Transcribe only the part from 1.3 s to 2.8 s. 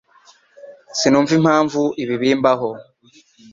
impamvu ibi bimbaho.